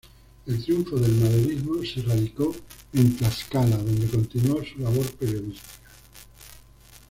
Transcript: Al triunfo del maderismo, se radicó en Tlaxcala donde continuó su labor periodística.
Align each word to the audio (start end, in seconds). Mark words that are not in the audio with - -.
Al 0.47 0.59
triunfo 0.63 0.95
del 0.97 1.13
maderismo, 1.13 1.83
se 1.85 2.01
radicó 2.01 2.55
en 2.91 3.15
Tlaxcala 3.17 3.77
donde 3.77 4.07
continuó 4.07 4.59
su 4.63 4.79
labor 4.79 5.05
periodística. 5.11 5.77